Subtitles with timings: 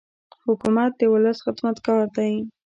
[0.45, 2.33] حکومت د ولس خدمتګار دی.